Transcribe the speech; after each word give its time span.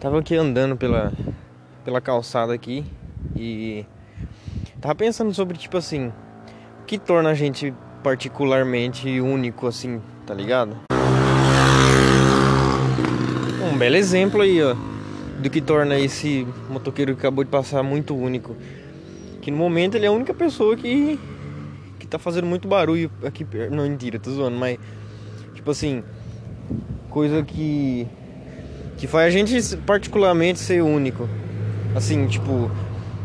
Tava 0.00 0.18
aqui 0.18 0.34
andando 0.34 0.78
pela, 0.78 1.12
pela 1.84 2.00
calçada 2.00 2.54
aqui 2.54 2.86
e 3.36 3.84
tava 4.80 4.94
pensando 4.94 5.34
sobre 5.34 5.58
tipo 5.58 5.76
assim, 5.76 6.10
o 6.80 6.84
que 6.86 6.98
torna 6.98 7.28
a 7.28 7.34
gente 7.34 7.74
particularmente 8.02 9.20
único 9.20 9.66
assim, 9.66 10.00
tá 10.24 10.32
ligado? 10.32 10.74
Um 13.62 13.76
belo 13.76 13.96
exemplo 13.96 14.40
aí, 14.40 14.62
ó, 14.62 14.74
do 15.38 15.50
que 15.50 15.60
torna 15.60 15.98
esse 15.98 16.46
motoqueiro 16.70 17.12
que 17.14 17.20
acabou 17.20 17.44
de 17.44 17.50
passar 17.50 17.82
muito 17.82 18.16
único. 18.16 18.56
Que 19.42 19.50
no 19.50 19.58
momento 19.58 19.96
ele 19.96 20.06
é 20.06 20.08
a 20.08 20.12
única 20.12 20.32
pessoa 20.32 20.78
que 20.78 21.20
que 21.98 22.06
tá 22.06 22.18
fazendo 22.18 22.46
muito 22.46 22.66
barulho 22.66 23.10
aqui. 23.22 23.46
Não, 23.70 23.86
mentira, 23.86 24.18
tô 24.18 24.30
zoando, 24.30 24.56
mas 24.56 24.78
tipo 25.54 25.70
assim, 25.70 26.02
coisa 27.10 27.42
que 27.42 28.08
que 29.00 29.06
faz 29.06 29.26
a 29.26 29.30
gente 29.30 29.76
particularmente 29.78 30.58
ser 30.58 30.82
único. 30.82 31.26
Assim, 31.96 32.26
tipo, 32.26 32.70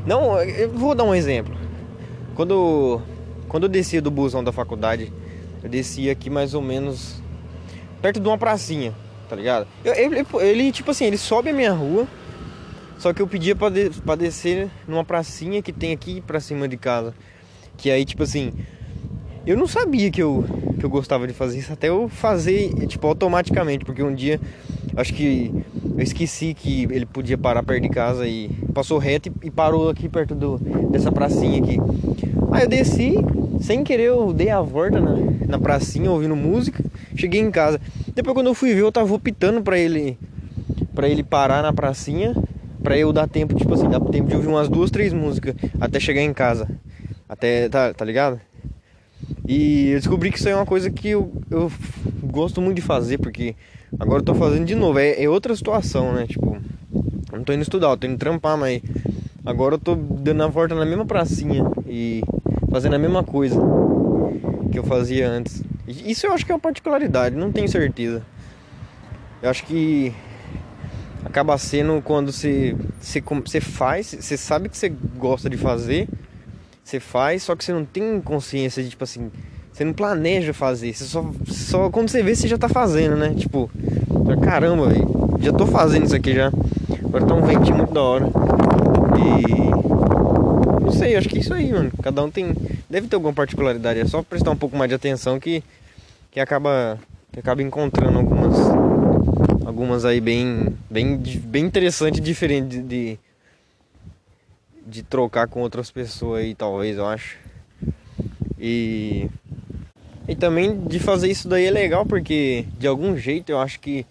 não, 0.07 0.41
eu 0.41 0.71
vou 0.71 0.95
dar 0.95 1.03
um 1.03 1.13
exemplo. 1.13 1.53
Quando 2.33 3.01
quando 3.49 3.63
eu 3.63 3.69
descia 3.69 4.01
do 4.01 4.09
busão 4.09 4.43
da 4.43 4.53
faculdade, 4.53 5.11
eu 5.61 5.69
descia 5.69 6.13
aqui 6.13 6.29
mais 6.29 6.53
ou 6.53 6.61
menos 6.61 7.21
perto 8.01 8.21
de 8.21 8.27
uma 8.27 8.37
pracinha, 8.37 8.95
tá 9.29 9.35
ligado? 9.35 9.67
Eu, 9.83 9.93
ele, 9.93 10.25
ele, 10.39 10.71
tipo 10.71 10.91
assim, 10.91 11.05
ele 11.05 11.17
sobe 11.17 11.49
a 11.49 11.53
minha 11.53 11.73
rua, 11.73 12.07
só 12.97 13.13
que 13.13 13.21
eu 13.21 13.27
pedia 13.27 13.55
pra, 13.55 13.69
de, 13.69 13.89
descer 14.17 14.69
numa 14.87 15.03
pracinha 15.03 15.61
que 15.61 15.73
tem 15.73 15.91
aqui 15.91 16.21
pra 16.21 16.39
cima 16.39 16.67
de 16.69 16.77
casa. 16.77 17.13
Que 17.77 17.91
aí, 17.91 18.05
tipo 18.05 18.23
assim, 18.23 18.53
eu 19.45 19.57
não 19.57 19.67
sabia 19.67 20.09
que 20.09 20.23
eu, 20.23 20.45
que 20.79 20.85
eu 20.85 20.89
gostava 20.89 21.27
de 21.27 21.33
fazer 21.33 21.59
isso, 21.59 21.73
até 21.73 21.89
eu 21.89 22.07
fazer, 22.07 22.73
tipo, 22.87 23.05
automaticamente, 23.05 23.83
porque 23.83 24.01
um 24.01 24.15
dia 24.15 24.39
Acho 24.95 25.13
que 25.13 25.51
eu 25.95 26.01
esqueci 26.01 26.53
que 26.53 26.83
ele 26.83 27.05
podia 27.05 27.37
parar 27.37 27.63
perto 27.63 27.83
de 27.83 27.89
casa 27.89 28.27
e 28.27 28.49
passou 28.73 28.97
reto 28.97 29.31
e, 29.43 29.51
parou 29.51 29.89
aqui 29.89 30.07
perto 30.07 30.33
do, 30.33 30.57
dessa 30.89 31.11
pracinha 31.11 31.61
aqui. 31.61 31.77
Aí 32.51 32.63
eu 32.63 32.69
desci, 32.69 33.15
sem 33.61 33.83
querer 33.83 34.05
eu 34.05 34.31
dei 34.31 34.49
a 34.49 34.61
volta 34.61 35.01
na, 35.01 35.15
na 35.47 35.59
pracinha 35.59 36.09
ouvindo 36.09 36.35
música, 36.35 36.83
cheguei 37.15 37.41
em 37.41 37.51
casa. 37.51 37.79
Depois 38.13 38.33
quando 38.33 38.47
eu 38.47 38.53
fui 38.53 38.73
ver, 38.73 38.81
eu 38.81 38.91
tava 38.91 39.13
optando 39.13 39.61
para 39.61 39.77
ele 39.77 40.17
para 40.93 41.09
ele 41.09 41.23
parar 41.23 41.61
na 41.61 41.73
pracinha, 41.73 42.33
para 42.81 42.97
eu 42.97 43.11
dar 43.11 43.27
tempo, 43.27 43.53
tipo 43.53 43.73
assim, 43.73 43.89
dar 43.89 43.99
tempo 43.99 44.29
de 44.29 44.35
ouvir 44.35 44.47
umas 44.47 44.69
duas, 44.69 44.89
três 44.89 45.11
músicas 45.11 45.53
até 45.79 45.99
chegar 45.99 46.21
em 46.21 46.33
casa. 46.33 46.67
Até, 47.27 47.67
tá, 47.67 47.93
tá 47.93 48.05
ligado? 48.05 48.39
E 49.47 49.89
eu 49.89 49.99
descobri 49.99 50.31
que 50.31 50.37
isso 50.37 50.49
é 50.49 50.55
uma 50.55 50.65
coisa 50.65 50.89
que 50.89 51.09
eu, 51.09 51.31
eu 51.51 51.71
gosto 52.23 52.61
muito 52.61 52.77
de 52.77 52.81
fazer, 52.81 53.17
porque 53.19 53.55
Agora 53.99 54.19
eu 54.19 54.25
tô 54.25 54.35
fazendo 54.35 54.65
de 54.65 54.75
novo. 54.75 54.99
É, 54.99 55.23
é 55.23 55.29
outra 55.29 55.55
situação, 55.55 56.13
né? 56.13 56.25
Tipo, 56.27 56.57
eu 57.31 57.37
não 57.37 57.43
tô 57.43 57.53
indo 57.53 57.61
estudar, 57.61 57.89
eu 57.89 57.97
tô 57.97 58.07
indo 58.07 58.17
trampar, 58.17 58.57
mas 58.57 58.81
agora 59.45 59.75
eu 59.75 59.79
tô 59.79 59.95
dando 59.95 60.43
a 60.43 60.47
volta 60.47 60.75
na 60.75 60.85
mesma 60.85 61.05
pracinha 61.05 61.63
e 61.87 62.21
fazendo 62.69 62.95
a 62.95 62.99
mesma 62.99 63.23
coisa 63.23 63.59
que 64.71 64.77
eu 64.77 64.83
fazia 64.83 65.29
antes. 65.29 65.63
Isso 65.87 66.27
eu 66.27 66.33
acho 66.33 66.45
que 66.45 66.51
é 66.51 66.55
uma 66.55 66.59
particularidade, 66.59 67.35
não 67.35 67.51
tenho 67.51 67.69
certeza. 67.69 68.21
Eu 69.41 69.49
acho 69.49 69.63
que 69.65 70.13
acaba 71.23 71.57
sendo 71.57 72.01
quando 72.01 72.31
você, 72.31 72.75
você, 72.99 73.21
você 73.21 73.61
faz, 73.61 74.15
você 74.19 74.35
sabe 74.35 74.67
que 74.67 74.77
você 74.77 74.89
gosta 74.89 75.49
de 75.49 75.57
fazer, 75.57 76.07
você 76.85 76.99
faz, 76.99 77.41
só 77.43 77.55
que 77.55 77.65
você 77.65 77.73
não 77.73 77.83
tem 77.83 78.21
consciência 78.21 78.83
de 78.83 78.91
tipo 78.91 79.03
assim, 79.03 79.31
você 79.73 79.83
não 79.83 79.91
planeja 79.91 80.53
fazer, 80.53 80.93
você 80.93 81.03
só, 81.03 81.25
só 81.47 81.89
quando 81.89 82.09
você 82.09 82.21
vê, 82.21 82.35
você 82.35 82.47
já 82.47 82.59
tá 82.59 82.69
fazendo, 82.69 83.15
né? 83.15 83.33
Tipo, 83.35 83.69
caramba, 84.43 84.89
véio, 84.89 85.39
já 85.41 85.51
tô 85.51 85.65
fazendo 85.65 86.05
isso 86.05 86.15
aqui 86.15 86.33
já. 86.33 86.51
Agora 87.03 87.25
tá 87.25 87.33
um 87.33 87.41
ventinho 87.45 87.77
muito 87.77 87.93
da 87.93 88.01
hora. 88.01 88.25
E. 89.17 90.83
Não 90.83 90.91
sei, 90.91 91.15
acho 91.15 91.27
que 91.27 91.37
é 91.37 91.41
isso 91.41 91.53
aí, 91.53 91.71
mano. 91.71 91.91
Cada 92.03 92.23
um 92.23 92.29
tem. 92.29 92.53
Deve 92.89 93.07
ter 93.07 93.15
alguma 93.15 93.33
particularidade. 93.33 93.99
É 93.99 94.05
só 94.05 94.21
prestar 94.21 94.51
um 94.51 94.55
pouco 94.55 94.77
mais 94.77 94.89
de 94.89 94.95
atenção 94.95 95.39
que. 95.39 95.63
Que 96.29 96.39
acaba. 96.39 96.99
Que 97.31 97.39
acaba 97.39 97.63
encontrando 97.63 98.17
algumas. 98.17 98.55
Algumas 99.65 100.05
aí 100.05 100.19
bem. 100.19 100.75
Bem, 100.89 101.17
bem 101.17 101.65
interessante 101.65 102.19
diferente 102.19 102.67
de, 102.67 102.81
de. 102.81 103.19
De 104.85 105.01
trocar 105.01 105.47
com 105.47 105.61
outras 105.61 105.89
pessoas 105.89 106.41
aí, 106.43 106.53
talvez, 106.53 106.97
eu 106.97 107.07
acho. 107.07 107.37
E 108.59 109.29
e 110.27 110.35
também 110.35 110.79
de 110.79 110.99
fazer 110.99 111.29
isso 111.29 111.47
daí 111.47 111.65
é 111.65 111.71
legal 111.71 112.05
porque 112.05 112.65
de 112.79 112.87
algum 112.87 113.15
jeito 113.15 113.51
eu 113.51 113.59
acho 113.59 113.79
que 113.79 114.05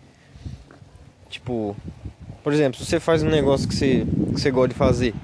tipo, 1.29 1.77
por 2.43 2.53
exemplo, 2.53 2.79
se 2.79 2.87
você 2.87 3.01
faz 3.01 3.23
um 3.23 3.29
negócio 3.29 3.69
que 3.69 3.75
você, 3.75 4.07
que 4.35 4.41
você 4.41 4.51
gosta 4.51 4.69
de 4.69 4.75
fazer, 4.75 5.15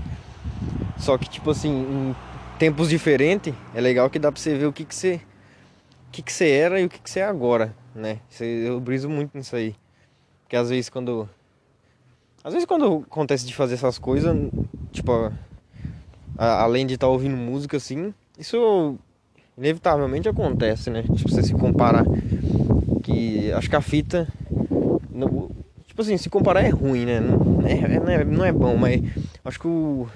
só 0.99 1.17
que 1.17 1.29
tipo 1.29 1.51
assim, 1.51 1.71
em 1.71 2.17
tempos 2.59 2.89
diferentes, 2.89 3.55
é 3.75 3.81
legal 3.81 4.11
que 4.11 4.19
dá 4.19 4.33
pra 4.33 4.41
você 4.41 4.57
ver 4.57 4.67
o 4.67 4.73
que 4.73 4.85
que 4.85 4.95
você 4.95 5.21
o 6.09 6.11
que 6.11 6.23
que 6.23 6.33
você 6.33 6.51
era 6.51 6.81
e 6.81 6.85
o 6.85 6.89
que 6.89 6.99
que 6.99 7.09
você 7.09 7.21
é 7.21 7.25
agora, 7.25 7.75
né? 7.95 8.19
Eu 8.41 8.81
briso 8.81 9.09
muito 9.09 9.37
nisso 9.39 9.55
aí. 9.55 9.77
Porque 10.43 10.57
às 10.57 10.69
vezes 10.71 10.91
quando 10.91 11.29
às 12.43 12.53
vezes 12.53 12.67
quando 12.67 13.05
acontece 13.07 13.47
de 13.47 13.55
fazer 13.55 13.75
essas 13.75 13.97
coisas, 13.99 14.35
tipo, 14.93 15.33
a, 16.37 16.63
além 16.63 16.87
de 16.87 16.95
estar 16.95 17.07
tá 17.07 17.11
ouvindo 17.11 17.37
música 17.37 17.77
assim, 17.77 18.15
isso 18.39 18.99
inevitavelmente 19.57 20.29
acontece, 20.29 20.91
né? 20.91 21.03
Tipo, 21.03 21.29
você 21.31 21.43
se 21.43 21.53
comparar 21.53 22.05
que 23.03 23.53
acho 23.53 23.69
que 23.69 23.77
a 23.77 23.81
fita 23.81 24.29
não, 25.11 25.51
tipo 25.87 26.01
assim, 26.01 26.17
se 26.17 26.31
comparar 26.31 26.63
é 26.63 26.69
ruim, 26.69 27.05
né? 27.05 27.21
Não 27.21 27.67
é, 27.67 28.01
não 28.01 28.11
é, 28.11 28.25
não 28.25 28.45
é 28.45 28.53
bom, 28.53 28.77
mas 28.77 29.03
acho 29.45 29.61
que 29.61 29.69
o, 29.69 30.09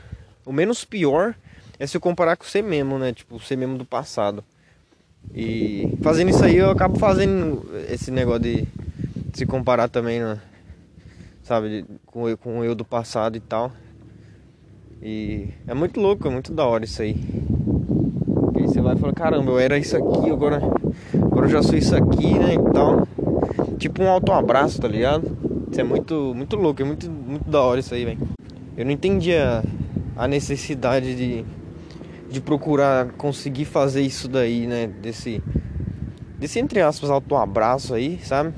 o 0.47 0.53
menos 0.53 0.85
pior 0.85 1.35
é 1.79 1.87
se 1.87 1.99
comparar 1.99 2.37
com 2.37 2.45
você 2.45 2.63
mesmo, 2.63 2.99
né? 2.99 3.13
Tipo, 3.13 3.39
você 3.39 3.57
mesmo 3.57 3.77
do 3.77 3.85
passado. 3.85 4.43
E 5.35 5.99
fazendo 6.03 6.31
isso 6.31 6.45
aí 6.45 6.57
eu 6.57 6.71
acabo 6.71 6.99
fazendo 6.99 7.69
esse 7.89 8.11
negócio 8.11 8.43
de, 8.43 8.67
se 9.33 9.45
comparar 9.45 9.89
também, 9.89 10.21
né? 10.21 10.41
sabe, 11.45 11.85
com 12.07 12.37
com 12.37 12.65
eu 12.65 12.75
do 12.75 12.85
passado 12.85 13.37
e 13.37 13.41
tal. 13.41 13.71
E 15.05 15.51
é 15.67 15.75
muito 15.75 16.01
louco, 16.01 16.27
é 16.27 16.31
muito 16.31 16.53
da 16.53 16.65
hora 16.65 16.85
isso 16.85 17.03
aí 17.03 17.15
você 18.75 18.81
vai 18.81 18.97
falar, 18.97 19.13
caramba, 19.13 19.53
eu 19.53 19.59
era 19.59 19.79
isso 19.79 19.97
aqui, 19.97 20.31
agora, 20.31 20.61
agora 21.15 21.47
eu 21.47 21.51
já 21.51 21.63
sou 21.63 21.77
isso 21.77 21.95
aqui, 21.95 22.35
né, 22.35 22.55
e 22.55 22.73
tal. 22.73 23.07
Tipo 23.79 24.03
um 24.03 24.09
autoabraço, 24.09 24.81
tá 24.81 24.89
ligado? 24.89 25.37
Isso 25.71 25.81
é 25.81 25.85
muito, 25.85 26.33
muito 26.35 26.57
louco, 26.57 26.83
é 26.83 26.85
muito, 26.85 27.09
muito 27.09 27.49
da 27.49 27.61
hora 27.61 27.79
isso 27.79 27.95
aí, 27.95 28.05
velho. 28.05 28.19
Eu 28.77 28.85
não 28.85 28.91
entendia 28.91 29.63
a 30.17 30.27
necessidade 30.27 31.15
de, 31.15 31.45
de 32.29 32.41
procurar 32.41 33.13
conseguir 33.13 33.65
fazer 33.65 34.03
isso 34.03 34.27
daí, 34.27 34.67
né, 34.67 34.89
desse, 34.89 35.41
desse 36.39 36.59
entre 36.59 36.81
aspas, 36.81 37.11
autoabraço 37.11 37.95
aí, 37.95 38.19
sabe? 38.25 38.53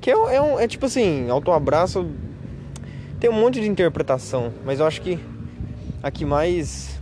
Que 0.00 0.10
é, 0.10 0.14
é, 0.36 0.40
um, 0.40 0.60
é 0.60 0.68
tipo 0.68 0.86
assim, 0.86 1.28
autoabraço 1.28 2.06
tem 3.18 3.30
um 3.30 3.40
monte 3.40 3.60
de 3.60 3.66
interpretação, 3.66 4.52
mas 4.64 4.78
eu 4.78 4.86
acho 4.86 5.00
que 5.00 5.18
a 6.02 6.10
que 6.10 6.24
mais 6.24 7.00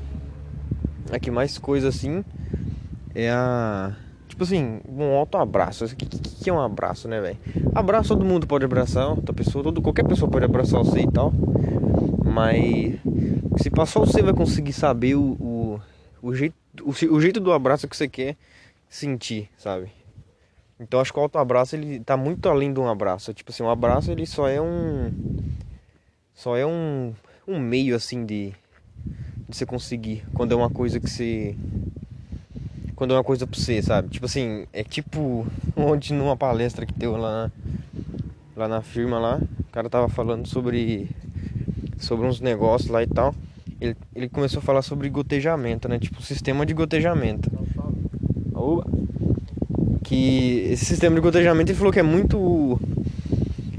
a 1.11 1.19
que 1.19 1.31
mais 1.31 1.59
coisa 1.59 1.89
assim 1.89 2.25
é 3.15 3.31
a. 3.31 3.95
Tipo 4.29 4.45
assim, 4.45 4.81
um 4.89 5.15
alto 5.15 5.37
abraço. 5.37 5.85
O 5.85 5.89
que, 5.95 6.07
que, 6.07 6.19
que, 6.19 6.51
é 6.51 6.53
um 6.53 6.61
abraço, 6.61 7.07
né, 7.07 7.21
velho? 7.21 7.37
Abraço, 7.75 8.09
todo 8.09 8.25
mundo 8.25 8.47
pode 8.47 8.65
abraçar 8.65 9.09
outra 9.09 9.35
pessoa, 9.35 9.63
todo, 9.63 9.83
qualquer 9.83 10.07
pessoa 10.07 10.31
pode 10.31 10.47
abraçar 10.47 10.83
você 10.83 11.01
e 11.01 11.11
tal. 11.11 11.31
Mas 12.25 12.99
se 13.61 13.69
passar 13.71 14.01
você 14.01 14.23
vai 14.23 14.33
conseguir 14.33 14.73
saber 14.73 15.17
o, 15.17 15.37
o, 15.39 15.81
o 16.23 16.35
jeito, 16.35 16.55
o, 16.81 16.91
o, 16.91 17.21
jeito 17.21 17.41
do 17.41 17.53
abraço 17.53 17.87
que 17.87 17.95
você 17.95 18.09
quer 18.09 18.37
sentir, 18.89 19.51
sabe? 19.59 19.93
Então 20.81 20.99
acho 20.99 21.13
que 21.13 21.19
o 21.19 21.23
alto 21.23 21.39
abraço 21.39 21.77
ele 21.77 22.01
tá 22.01 22.17
muito 22.17 22.49
além 22.49 22.73
de 22.73 22.81
um 22.81 22.89
abraço. 22.89 23.35
Tipo 23.35 23.53
assim, 23.53 23.63
um 23.63 23.71
abraço 23.71 24.11
ele 24.11 24.25
só 24.25 24.49
é 24.49 24.59
um. 24.59 25.13
Só 26.33 26.57
é 26.57 26.65
um, 26.65 27.13
um 27.47 27.59
meio 27.59 27.95
assim 27.95 28.25
de, 28.25 28.55
de 29.53 29.59
você 29.59 29.67
conseguir. 29.67 30.25
Quando 30.35 30.53
é 30.53 30.57
uma 30.57 30.71
coisa 30.71 30.99
que 30.99 31.09
você. 31.09 31.55
Quando 32.97 33.13
é 33.13 33.17
uma 33.17 33.25
coisa 33.25 33.47
pra 33.47 33.59
você, 33.59 33.81
sabe? 33.83 34.09
Tipo 34.09 34.27
assim, 34.27 34.67
é 34.73 34.83
tipo 34.83 35.47
ontem 35.77 36.15
numa 36.15 36.37
palestra 36.37 36.85
que 36.87 36.93
deu 36.95 37.17
lá, 37.17 37.51
lá 38.57 38.67
na 38.67 38.81
firma 38.83 39.19
lá, 39.19 39.41
o 39.61 39.73
cara 39.73 39.89
tava 39.89 40.09
falando 40.09 40.49
sobre. 40.49 41.09
sobre 41.99 42.27
uns 42.27 42.41
negócios 42.41 42.91
lá 42.91 43.03
e 43.03 43.07
tal. 43.07 43.35
Ele, 43.81 43.97
ele 44.15 44.29
começou 44.29 44.61
a 44.61 44.63
falar 44.63 44.83
sobre 44.83 45.09
gotejamento, 45.09 45.89
né? 45.89 45.99
Tipo, 45.99 46.23
sistema 46.23 46.65
de 46.65 46.73
gotejamento. 46.73 47.51
Que 50.05 50.69
esse 50.71 50.85
sistema 50.85 51.15
de 51.17 51.21
gotejamento 51.21 51.71
ele 51.71 51.79
falou 51.79 51.93
que 51.93 51.99
é 51.99 52.03
muito 52.03 52.79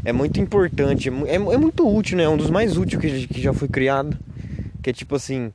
é 0.06 0.12
muito 0.12 0.40
importante, 0.40 1.10
é, 1.10 1.36
é, 1.36 1.58
muito 1.58 1.88
útil, 1.88 2.18
né? 2.18 2.24
É 2.24 2.30
um 2.30 2.36
dos 2.36 2.50
mais 2.50 2.78
úteis 2.78 3.00
que, 3.00 3.28
que 3.28 3.42
já 3.42 3.54
foi 3.54 3.70
criado. 3.70 4.18
Que 4.84 4.92
é 4.92 4.94
tipo 4.94 5.16
assim, 5.16 5.52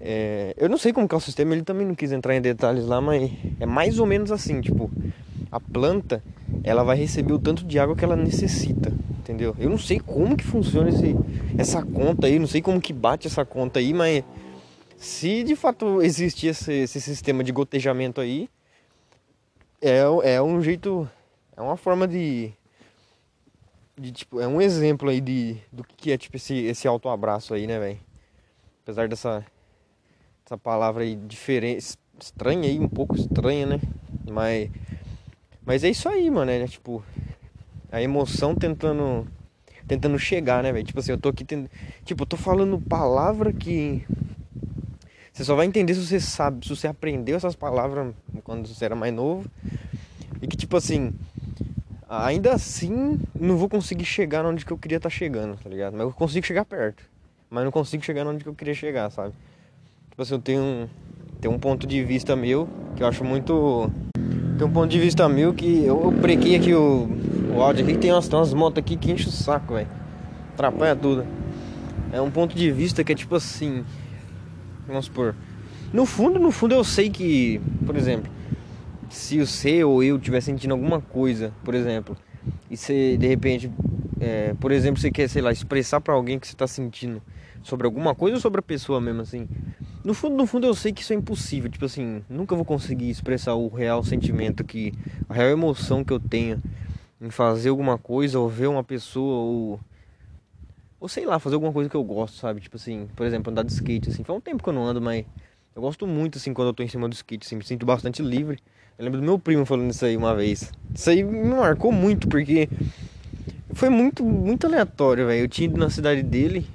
é, 0.00 0.54
eu 0.56 0.68
não 0.68 0.78
sei 0.78 0.92
como 0.92 1.08
que 1.08 1.14
é 1.14 1.18
o 1.18 1.20
sistema, 1.20 1.54
ele 1.54 1.62
também 1.62 1.86
não 1.86 1.94
quis 1.94 2.12
entrar 2.12 2.34
em 2.36 2.40
detalhes 2.40 2.86
lá, 2.86 3.00
mas 3.00 3.30
é 3.58 3.66
mais 3.66 3.98
ou 3.98 4.06
menos 4.06 4.30
assim, 4.30 4.60
tipo, 4.60 4.90
a 5.50 5.58
planta, 5.58 6.22
ela 6.62 6.84
vai 6.84 6.96
receber 6.96 7.32
o 7.32 7.38
tanto 7.38 7.64
de 7.64 7.78
água 7.78 7.96
que 7.96 8.04
ela 8.04 8.16
necessita, 8.16 8.92
entendeu? 9.18 9.56
Eu 9.58 9.68
não 9.68 9.78
sei 9.78 9.98
como 9.98 10.36
que 10.36 10.44
funciona 10.44 10.88
esse, 10.88 11.16
essa 11.56 11.82
conta 11.82 12.26
aí, 12.26 12.38
não 12.38 12.46
sei 12.46 12.62
como 12.62 12.80
que 12.80 12.92
bate 12.92 13.26
essa 13.26 13.44
conta 13.44 13.80
aí, 13.80 13.92
mas 13.92 14.24
se 14.96 15.42
de 15.42 15.56
fato 15.56 16.02
existir 16.02 16.48
esse, 16.48 16.72
esse 16.72 17.00
sistema 17.00 17.42
de 17.42 17.52
gotejamento 17.52 18.20
aí, 18.20 18.48
é, 19.80 20.00
é 20.34 20.42
um 20.42 20.60
jeito, 20.60 21.08
é 21.56 21.60
uma 21.60 21.76
forma 21.76 22.06
de, 22.06 22.52
de 23.96 24.12
tipo, 24.12 24.40
é 24.40 24.46
um 24.46 24.60
exemplo 24.60 25.08
aí 25.08 25.20
de, 25.20 25.56
do 25.72 25.82
que 25.82 26.12
é 26.12 26.18
tipo 26.18 26.36
esse, 26.36 26.54
esse 26.54 26.86
autoabraço 26.86 27.54
aí, 27.54 27.66
né, 27.66 27.78
velho? 27.78 28.07
Apesar 28.88 29.06
dessa, 29.06 29.44
essa 30.46 30.56
palavra 30.56 31.04
aí 31.04 31.14
diferente, 31.14 31.94
estranha 32.18 32.70
aí, 32.70 32.80
um 32.80 32.88
pouco 32.88 33.14
estranha, 33.16 33.66
né? 33.66 33.80
Mas, 34.26 34.70
mas 35.62 35.84
é 35.84 35.90
isso 35.90 36.08
aí, 36.08 36.30
mano, 36.30 36.50
é 36.50 36.66
tipo, 36.66 37.04
a 37.92 38.00
emoção 38.00 38.54
tentando 38.54 39.28
tentando 39.86 40.18
chegar, 40.18 40.62
né, 40.62 40.72
velho? 40.72 40.86
Tipo 40.86 41.00
assim, 41.00 41.12
eu 41.12 41.18
tô 41.18 41.28
aqui 41.28 41.44
tendo, 41.44 41.68
tipo, 42.02 42.22
eu 42.22 42.26
tô 42.26 42.38
falando 42.38 42.80
palavra 42.80 43.52
que 43.52 44.06
você 45.34 45.44
só 45.44 45.54
vai 45.54 45.66
entender 45.66 45.92
se 45.92 46.06
você 46.06 46.18
sabe, 46.18 46.66
se 46.66 46.74
você 46.74 46.86
aprendeu 46.86 47.36
essas 47.36 47.54
palavras 47.54 48.14
quando 48.42 48.66
você 48.66 48.86
era 48.86 48.96
mais 48.96 49.12
novo. 49.12 49.50
E 50.40 50.46
que 50.46 50.56
tipo 50.56 50.78
assim, 50.78 51.12
ainda 52.08 52.54
assim 52.54 53.20
não 53.38 53.58
vou 53.58 53.68
conseguir 53.68 54.06
chegar 54.06 54.46
onde 54.46 54.64
que 54.64 54.72
eu 54.72 54.78
queria 54.78 54.96
estar 54.96 55.10
tá 55.10 55.14
chegando, 55.14 55.58
tá 55.62 55.68
ligado? 55.68 55.92
Mas 55.92 56.06
eu 56.06 56.12
consigo 56.14 56.46
chegar 56.46 56.64
perto. 56.64 57.17
Mas 57.50 57.64
não 57.64 57.70
consigo 57.70 58.04
chegar 58.04 58.26
onde 58.26 58.44
que 58.44 58.48
eu 58.48 58.54
queria 58.54 58.74
chegar, 58.74 59.10
sabe? 59.10 59.32
Tipo 60.10 60.22
assim, 60.22 60.34
eu 60.34 60.40
tenho 60.40 60.62
um, 60.62 60.88
tenho 61.40 61.54
um 61.54 61.58
ponto 61.58 61.86
de 61.86 62.04
vista 62.04 62.36
meu 62.36 62.68
que 62.94 63.02
eu 63.02 63.06
acho 63.06 63.24
muito. 63.24 63.90
Tem 64.58 64.66
um 64.66 64.72
ponto 64.72 64.88
de 64.88 64.98
vista 64.98 65.28
meu 65.28 65.54
que 65.54 65.84
eu, 65.84 66.02
eu 66.02 66.10
brequei 66.10 66.56
aqui 66.56 66.74
o, 66.74 67.08
o 67.54 67.62
áudio 67.62 67.84
aqui, 67.84 67.96
tem 67.96 68.12
umas, 68.12 68.28
tem 68.28 68.38
umas 68.38 68.52
motos 68.52 68.78
aqui 68.78 68.96
que 68.96 69.10
enche 69.10 69.28
o 69.28 69.30
saco, 69.30 69.74
velho. 69.74 69.88
Atrapalha 70.52 70.94
tudo. 70.94 71.24
É 72.12 72.20
um 72.20 72.30
ponto 72.30 72.54
de 72.54 72.70
vista 72.70 73.02
que 73.02 73.12
é 73.12 73.14
tipo 73.14 73.34
assim. 73.34 73.84
Vamos 74.86 75.06
supor. 75.06 75.34
No 75.92 76.04
fundo, 76.04 76.38
no 76.38 76.50
fundo 76.50 76.74
eu 76.74 76.84
sei 76.84 77.08
que, 77.08 77.60
por 77.86 77.96
exemplo, 77.96 78.30
se 79.08 79.38
você 79.38 79.82
ou 79.82 80.02
eu 80.02 80.16
estiver 80.16 80.40
sentindo 80.42 80.72
alguma 80.72 81.00
coisa, 81.00 81.52
por 81.64 81.74
exemplo, 81.74 82.16
e 82.70 82.76
você 82.76 83.16
de 83.16 83.26
repente, 83.26 83.70
é, 84.20 84.54
por 84.60 84.70
exemplo, 84.70 85.00
você 85.00 85.10
quer, 85.10 85.28
sei 85.28 85.40
lá, 85.40 85.50
expressar 85.50 86.00
para 86.00 86.12
alguém 86.12 86.38
que 86.38 86.46
você 86.46 86.52
está 86.52 86.66
sentindo 86.66 87.22
sobre 87.62 87.86
alguma 87.86 88.14
coisa 88.14 88.36
ou 88.36 88.40
sobre 88.40 88.60
a 88.60 88.62
pessoa 88.62 89.00
mesmo 89.00 89.22
assim. 89.22 89.48
No 90.04 90.14
fundo, 90.14 90.36
no 90.36 90.46
fundo 90.46 90.66
eu 90.66 90.74
sei 90.74 90.92
que 90.92 91.02
isso 91.02 91.12
é 91.12 91.16
impossível, 91.16 91.70
tipo 91.70 91.84
assim, 91.84 92.22
nunca 92.28 92.54
vou 92.54 92.64
conseguir 92.64 93.10
expressar 93.10 93.54
o 93.54 93.68
real 93.68 94.02
sentimento 94.04 94.64
que, 94.64 94.94
a 95.28 95.34
real 95.34 95.50
emoção 95.50 96.04
que 96.04 96.12
eu 96.12 96.20
tenho 96.20 96.62
em 97.20 97.30
fazer 97.30 97.68
alguma 97.68 97.98
coisa 97.98 98.38
ou 98.38 98.48
ver 98.48 98.68
uma 98.68 98.84
pessoa 98.84 99.34
ou 99.34 99.80
ou 101.00 101.08
sei 101.08 101.24
lá, 101.24 101.38
fazer 101.38 101.54
alguma 101.54 101.72
coisa 101.72 101.88
que 101.88 101.96
eu 101.96 102.02
gosto, 102.02 102.36
sabe? 102.36 102.60
Tipo 102.60 102.76
assim, 102.76 103.08
por 103.14 103.24
exemplo, 103.24 103.50
andar 103.52 103.62
de 103.62 103.72
skate 103.72 104.08
assim. 104.08 104.24
Faz 104.24 104.36
um 104.36 104.40
tempo 104.40 104.62
que 104.62 104.68
eu 104.68 104.72
não 104.72 104.84
ando, 104.84 105.00
mas 105.00 105.24
eu 105.74 105.82
gosto 105.82 106.06
muito 106.06 106.38
assim 106.38 106.52
quando 106.52 106.68
eu 106.68 106.74
tô 106.74 106.82
em 106.82 106.88
cima 106.88 107.08
do 107.08 107.12
skate, 107.12 107.46
assim, 107.46 107.56
me 107.56 107.64
sinto 107.64 107.86
bastante 107.86 108.20
livre. 108.22 108.58
Eu 108.98 109.04
lembro 109.04 109.20
do 109.20 109.24
meu 109.24 109.38
primo 109.38 109.64
falando 109.64 109.90
isso 109.90 110.04
aí 110.04 110.16
uma 110.16 110.34
vez. 110.34 110.72
Isso 110.92 111.08
aí 111.08 111.22
me 111.22 111.54
marcou 111.54 111.92
muito 111.92 112.26
porque 112.28 112.68
foi 113.74 113.88
muito 113.88 114.24
muito 114.24 114.66
aleatório, 114.66 115.26
velho. 115.26 115.44
Eu 115.44 115.48
tinha 115.48 115.68
ido 115.68 115.78
na 115.78 115.88
cidade 115.88 116.20
dele, 116.20 116.66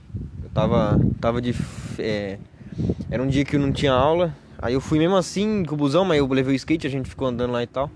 tava 0.53 0.99
tava 1.19 1.41
de 1.41 1.55
é, 1.97 2.37
era 3.09 3.21
um 3.21 3.27
dia 3.27 3.43
que 3.43 3.55
eu 3.55 3.59
não 3.59 3.71
tinha 3.71 3.91
aula. 3.91 4.35
Aí 4.61 4.73
eu 4.73 4.81
fui 4.81 4.97
mesmo 4.97 5.15
assim 5.15 5.63
com 5.65 5.75
o 5.75 5.77
busão, 5.77 6.05
mas 6.05 6.19
eu 6.19 6.27
levei 6.27 6.53
o 6.53 6.55
skate, 6.55 6.87
a 6.87 6.89
gente 6.89 7.09
ficou 7.09 7.27
andando 7.27 7.51
lá 7.51 7.61
e 7.61 7.67
tal. 7.67 7.89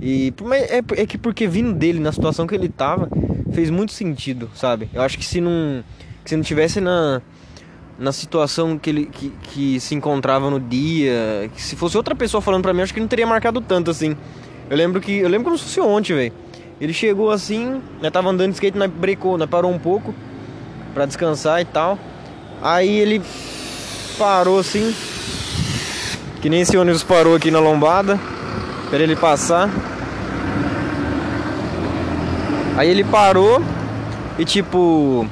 E 0.00 0.32
é, 0.68 1.02
é 1.02 1.06
que 1.06 1.16
porque 1.16 1.46
vindo 1.46 1.72
dele 1.72 2.00
na 2.00 2.10
situação 2.10 2.46
que 2.46 2.54
ele 2.54 2.68
tava, 2.68 3.08
fez 3.52 3.70
muito 3.70 3.92
sentido, 3.92 4.50
sabe? 4.54 4.88
Eu 4.92 5.02
acho 5.02 5.18
que 5.18 5.24
se 5.24 5.40
não 5.40 5.84
que 6.24 6.30
se 6.30 6.36
não 6.36 6.42
tivesse 6.42 6.80
na 6.80 7.22
na 7.96 8.10
situação 8.10 8.76
que 8.76 8.90
ele 8.90 9.06
que, 9.06 9.30
que 9.42 9.78
se 9.78 9.94
encontrava 9.94 10.50
no 10.50 10.58
dia, 10.58 11.48
que 11.54 11.62
se 11.62 11.76
fosse 11.76 11.96
outra 11.96 12.14
pessoa 12.14 12.40
falando 12.40 12.62
para 12.62 12.72
mim, 12.72 12.82
acho 12.82 12.94
que 12.94 13.00
não 13.00 13.06
teria 13.06 13.26
marcado 13.26 13.60
tanto 13.60 13.90
assim. 13.90 14.16
Eu 14.68 14.76
lembro 14.76 15.00
que 15.00 15.18
eu 15.18 15.28
lembro 15.28 15.44
como 15.44 15.58
se 15.58 15.64
fosse 15.64 15.80
ontem, 15.80 16.14
velho. 16.14 16.32
Ele 16.80 16.92
chegou 16.92 17.30
assim, 17.30 17.80
né, 18.02 18.10
tava 18.10 18.30
andando 18.30 18.48
de 18.48 18.54
skate, 18.54 18.76
né, 18.76 18.88
brecou, 18.88 19.38
né, 19.38 19.46
parou 19.46 19.70
um 19.70 19.78
pouco 19.78 20.12
para 20.94 21.04
descansar 21.04 21.60
e 21.60 21.64
tal. 21.64 21.98
Aí 22.62 22.98
ele 22.98 23.20
parou 24.16 24.58
assim, 24.58 24.94
que 26.40 26.48
nem 26.48 26.60
esse 26.60 26.76
ônibus 26.76 27.02
parou 27.02 27.34
aqui 27.34 27.50
na 27.50 27.58
lombada, 27.58 28.18
para 28.88 29.00
ele 29.00 29.16
passar. 29.16 29.68
Aí 32.76 32.88
ele 32.88 33.04
parou 33.04 33.62
e 34.38 34.44
tipo. 34.44 35.26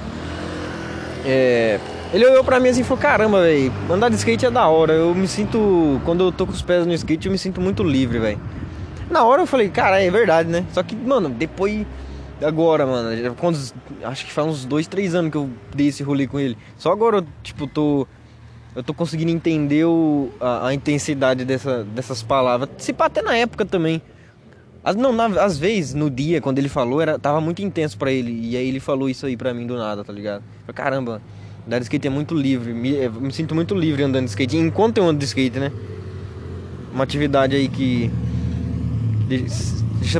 É, 1.24 1.78
ele 2.12 2.26
olhou 2.26 2.44
pra 2.44 2.60
mim 2.60 2.68
assim 2.68 2.82
e 2.82 2.84
falou: 2.84 3.02
Caramba, 3.02 3.42
velho, 3.42 3.72
andar 3.90 4.08
de 4.08 4.16
skate 4.16 4.46
é 4.46 4.50
da 4.50 4.66
hora. 4.66 4.92
Eu 4.92 5.14
me 5.14 5.26
sinto. 5.26 6.00
Quando 6.04 6.24
eu 6.24 6.32
tô 6.32 6.46
com 6.46 6.52
os 6.52 6.62
pés 6.62 6.86
no 6.86 6.92
skate, 6.92 7.26
eu 7.26 7.32
me 7.32 7.38
sinto 7.38 7.60
muito 7.60 7.82
livre, 7.82 8.18
velho. 8.18 8.40
Na 9.10 9.24
hora 9.24 9.42
eu 9.42 9.46
falei: 9.46 9.68
Cara, 9.68 10.00
é 10.00 10.10
verdade, 10.10 10.48
né? 10.48 10.64
Só 10.72 10.82
que, 10.82 10.94
mano, 10.94 11.28
depois. 11.28 11.86
Agora, 12.44 12.86
mano, 12.86 13.34
quando, 13.36 13.58
acho 14.02 14.26
que 14.26 14.32
faz 14.32 14.46
uns 14.46 14.64
dois, 14.64 14.86
três 14.86 15.14
anos 15.14 15.30
que 15.30 15.36
eu 15.36 15.48
dei 15.74 15.88
esse 15.88 16.02
rolê 16.02 16.26
com 16.26 16.38
ele. 16.38 16.56
Só 16.76 16.92
agora 16.92 17.18
eu, 17.18 17.26
tipo, 17.42 17.66
tô. 17.66 18.06
Eu 18.74 18.82
tô 18.82 18.94
conseguindo 18.94 19.30
entender 19.30 19.84
o, 19.84 20.30
a, 20.40 20.68
a 20.68 20.74
intensidade 20.74 21.44
dessa, 21.44 21.84
dessas 21.84 22.22
palavras. 22.22 22.70
Se 22.78 22.92
pá, 22.92 23.06
até 23.06 23.20
na 23.20 23.36
época 23.36 23.66
também. 23.66 24.00
As, 24.82 24.96
não, 24.96 25.12
na, 25.12 25.26
às 25.26 25.58
vezes, 25.58 25.94
no 25.94 26.10
dia, 26.10 26.40
quando 26.40 26.58
ele 26.58 26.68
falou, 26.68 27.00
era, 27.00 27.18
tava 27.18 27.40
muito 27.40 27.62
intenso 27.62 27.96
para 27.98 28.10
ele. 28.10 28.32
E 28.32 28.56
aí 28.56 28.66
ele 28.66 28.80
falou 28.80 29.08
isso 29.08 29.26
aí 29.26 29.36
pra 29.36 29.52
mim 29.52 29.66
do 29.66 29.76
nada, 29.76 30.02
tá 30.02 30.12
ligado? 30.12 30.42
Falei, 30.66 30.74
caramba, 30.74 31.22
andar 31.66 31.78
de 31.78 31.84
skate 31.84 32.06
é 32.06 32.10
muito 32.10 32.34
livre. 32.34 32.72
Me, 32.72 33.08
me 33.08 33.32
sinto 33.32 33.54
muito 33.54 33.74
livre 33.74 34.02
andando 34.02 34.24
de 34.24 34.30
skate. 34.30 34.56
Enquanto 34.56 34.98
eu 34.98 35.04
ando 35.04 35.18
de 35.18 35.26
skate, 35.26 35.58
né? 35.58 35.70
Uma 36.92 37.04
atividade 37.04 37.54
aí 37.54 37.68
que. 37.68 38.10
Deixa 39.28 40.18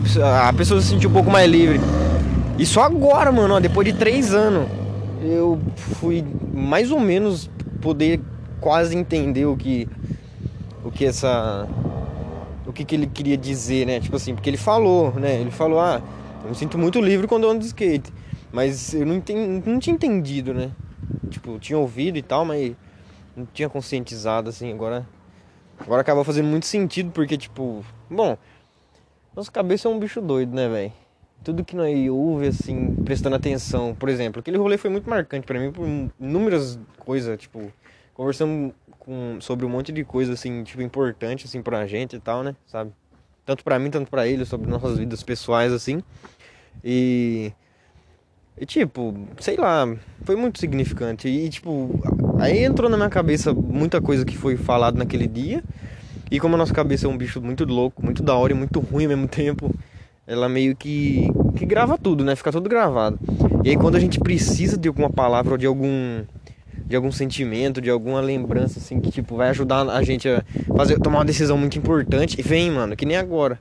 a 0.48 0.52
pessoa 0.52 0.80
se 0.80 0.88
sentir 0.88 1.06
um 1.06 1.12
pouco 1.12 1.30
mais 1.30 1.50
livre. 1.50 1.80
E 2.58 2.66
só 2.66 2.82
agora, 2.82 3.32
mano, 3.32 3.54
ó, 3.54 3.60
depois 3.60 3.87
de 3.87 3.99
três 3.99 4.34
anos, 4.34 4.69
eu 5.22 5.60
fui 5.76 6.25
mais 6.52 6.90
ou 6.90 7.00
menos 7.00 7.50
poder 7.81 8.20
quase 8.60 8.96
entender 8.96 9.46
o 9.46 9.56
que. 9.56 9.88
O 10.84 10.90
que 10.90 11.04
essa 11.04 11.69
o 12.66 12.72
que, 12.72 12.84
que 12.84 12.94
ele 12.94 13.06
queria 13.06 13.37
dizer, 13.37 13.87
né? 13.87 14.00
Tipo 14.00 14.16
assim, 14.16 14.34
porque 14.34 14.49
ele 14.49 14.56
falou, 14.56 15.12
né? 15.12 15.40
Ele 15.40 15.50
falou, 15.50 15.78
ah, 15.78 16.00
eu 16.43 16.49
me 16.49 16.54
sinto 16.54 16.78
muito 16.78 17.00
livre 17.00 17.26
quando 17.26 17.44
eu 17.44 17.50
ando 17.50 17.60
de 17.60 17.66
skate. 17.66 18.12
Mas 18.50 18.94
eu 18.94 19.04
não, 19.04 19.16
entendi, 19.16 19.69
não 19.69 19.78
tinha 19.78 19.94
entendido, 19.94 20.54
né? 20.54 20.71
Tipo, 21.30 21.59
tinha 21.59 21.78
ouvido 21.78 22.16
e 22.16 22.23
tal, 22.23 22.44
mas 22.44 22.75
não 23.37 23.47
tinha 23.52 23.68
conscientizado, 23.68 24.49
assim. 24.49 24.73
Agora, 24.73 25.06
agora 25.78 26.00
acaba 26.00 26.25
fazendo 26.25 26.47
muito 26.47 26.66
sentido, 26.66 27.11
porque, 27.11 27.37
tipo, 27.37 27.85
bom, 28.11 28.37
nossa 29.37 29.50
cabeça 29.50 29.88
é 29.88 29.90
um 29.90 29.99
bicho 29.99 30.21
doido, 30.21 30.54
né, 30.54 30.68
velho? 30.68 30.92
Tudo 31.44 31.64
que 31.64 31.75
nós 31.75 32.08
ouve, 32.08 32.49
assim, 32.49 32.94
prestando 33.04 33.37
atenção. 33.37 33.94
Por 33.94 34.08
exemplo, 34.08 34.40
aquele 34.40 34.56
rolê 34.56 34.78
foi 34.78 34.90
muito 34.90 35.08
marcante 35.08 35.46
para 35.46 35.58
mim 35.58 35.72
por 35.72 35.87
inúmeras 36.20 36.78
coisas, 36.99 37.38
tipo, 37.38 37.72
conversamos 38.14 38.72
com, 38.99 39.38
sobre 39.40 39.66
um 39.66 39.68
monte 39.68 39.90
de 39.90 40.04
coisa, 40.04 40.32
assim, 40.34 40.62
tipo, 40.62 40.82
importante, 40.82 41.46
assim, 41.46 41.61
pra 41.61 41.87
gente 41.87 42.16
e 42.16 42.20
tal, 42.20 42.42
né? 42.42 42.54
Sabe? 42.66 42.92
Tanto 43.44 43.64
pra 43.64 43.78
mim, 43.78 43.90
tanto 43.90 44.08
pra 44.08 44.26
ele, 44.26 44.44
sobre 44.44 44.70
nossas 44.70 44.99
vidas 44.99 45.22
pessoais, 45.22 45.72
assim. 45.72 46.02
E. 46.84 47.52
E, 48.56 48.66
tipo, 48.66 49.14
sei 49.40 49.56
lá, 49.56 49.87
foi 50.25 50.37
muito 50.37 50.61
significante. 50.61 51.26
E, 51.26 51.49
tipo, 51.49 51.90
aí 52.38 52.62
entrou 52.62 52.88
na 52.88 52.96
minha 52.96 53.08
cabeça 53.08 53.52
muita 53.52 54.00
coisa 54.00 54.25
que 54.25 54.37
foi 54.37 54.56
falado 54.56 54.96
naquele 54.96 55.26
dia. 55.26 55.64
E 56.30 56.38
como 56.38 56.54
a 56.54 56.58
nossa 56.58 56.72
cabeça 56.72 57.06
é 57.06 57.11
um 57.11 57.16
bicho 57.16 57.40
muito 57.42 57.64
louco, 57.64 58.04
muito 58.04 58.22
da 58.22 58.34
hora 58.34 58.52
e 58.52 58.56
muito 58.56 58.78
ruim 58.78 59.04
ao 59.04 59.11
mesmo 59.11 59.26
tempo, 59.26 59.75
ela 60.26 60.49
meio 60.49 60.76
que, 60.76 61.29
que 61.57 61.67
grava 61.67 61.99
tudo, 61.99 62.25
né? 62.25 62.37
Fica 62.37 62.52
tudo 62.52 62.69
gravado. 62.69 63.19
E 63.64 63.71
aí 63.71 63.76
quando 63.76 63.97
a 63.97 64.00
gente 64.00 64.19
precisa 64.19 64.76
de 64.76 64.88
alguma 64.88 65.11
palavra 65.11 65.52
ou 65.52 65.59
de 65.59 65.67
algum 65.67 66.25
de 66.87 66.97
algum 66.97 67.12
sentimento, 67.12 67.81
de 67.81 67.88
alguma 67.88 68.21
lembrança, 68.21 68.79
assim, 68.79 69.00
que, 69.00 69.11
tipo, 69.11 69.37
vai 69.37 69.49
ajudar 69.49 69.88
a 69.88 70.02
gente 70.02 70.29
a 70.29 70.45
fazer, 70.76 70.99
tomar 70.99 71.21
uma 71.21 71.25
decisão 71.25 71.57
muito 71.57 71.79
importante. 71.79 72.38
E 72.38 72.43
vem, 72.43 72.71
mano, 72.71 72.95
que 72.95 73.07
nem 73.07 73.17
agora. 73.17 73.59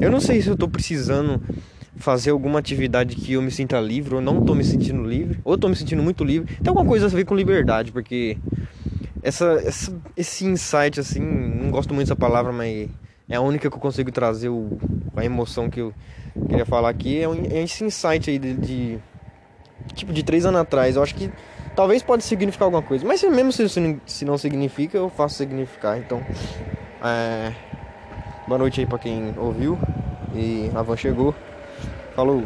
Eu 0.00 0.10
não 0.10 0.20
sei 0.20 0.42
se 0.42 0.48
eu 0.48 0.56
tô 0.56 0.66
precisando 0.66 1.40
fazer 1.96 2.30
alguma 2.30 2.58
atividade 2.58 3.14
que 3.14 3.34
eu 3.34 3.42
me 3.42 3.50
sinta 3.50 3.78
livre 3.80 4.16
ou 4.16 4.20
não 4.20 4.44
tô 4.44 4.54
me 4.54 4.64
sentindo 4.64 5.04
livre, 5.04 5.38
ou 5.44 5.56
tô 5.56 5.68
me 5.68 5.76
sentindo 5.76 6.02
muito 6.02 6.24
livre. 6.24 6.56
Tem 6.56 6.68
alguma 6.68 6.86
coisa 6.86 7.06
a 7.06 7.08
ver 7.08 7.24
com 7.24 7.34
liberdade, 7.34 7.92
porque 7.92 8.36
essa, 9.22 9.62
essa 9.64 9.94
esse 10.16 10.44
insight, 10.44 11.00
assim, 11.00 11.20
não 11.20 11.70
gosto 11.70 11.94
muito 11.94 12.08
dessa 12.08 12.16
palavra, 12.16 12.52
mas 12.52 12.88
é 13.28 13.36
a 13.36 13.40
única 13.40 13.70
que 13.70 13.76
eu 13.76 13.80
consigo 13.80 14.10
trazer 14.12 14.48
o, 14.48 14.78
a 15.16 15.24
emoção 15.24 15.68
que 15.68 15.80
eu 15.80 15.94
queria 16.48 16.66
falar 16.66 16.88
aqui. 16.88 17.20
É, 17.20 17.28
um, 17.28 17.34
é 17.34 17.62
esse 17.62 17.84
insight 17.84 18.30
aí 18.30 18.38
de, 18.38 18.54
de, 18.54 18.98
tipo, 19.94 20.12
de 20.12 20.22
três 20.22 20.46
anos 20.46 20.60
atrás. 20.60 20.96
Eu 20.96 21.02
acho 21.02 21.14
que 21.14 21.30
Talvez 21.76 22.02
pode 22.02 22.24
significar 22.24 22.64
alguma 22.64 22.82
coisa, 22.82 23.06
mas 23.06 23.22
mesmo 23.22 23.52
se, 23.52 23.68
se 24.06 24.24
não 24.24 24.38
significa, 24.38 24.96
eu 24.96 25.10
faço 25.10 25.34
significar. 25.34 25.98
Então, 25.98 26.24
é... 27.04 27.52
boa 28.48 28.58
noite 28.58 28.80
aí 28.80 28.86
pra 28.86 28.98
quem 28.98 29.34
ouviu. 29.36 29.78
E 30.34 30.70
a 30.74 30.80
van 30.80 30.96
chegou. 30.96 31.34
Falou! 32.14 32.42